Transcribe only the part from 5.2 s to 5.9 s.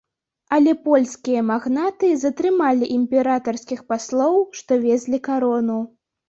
карону.